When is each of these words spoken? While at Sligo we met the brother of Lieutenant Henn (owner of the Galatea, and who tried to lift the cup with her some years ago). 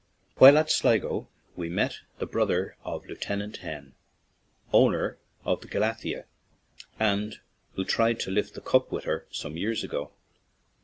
While 0.37 0.57
at 0.57 0.71
Sligo 0.71 1.29
we 1.55 1.69
met 1.69 1.99
the 2.17 2.25
brother 2.25 2.75
of 2.83 3.05
Lieutenant 3.05 3.57
Henn 3.57 3.93
(owner 4.73 5.19
of 5.45 5.61
the 5.61 5.67
Galatea, 5.67 6.25
and 6.99 7.39
who 7.75 7.85
tried 7.85 8.19
to 8.21 8.31
lift 8.31 8.55
the 8.55 8.61
cup 8.61 8.91
with 8.91 9.03
her 9.03 9.27
some 9.29 9.57
years 9.57 9.83
ago). 9.83 10.11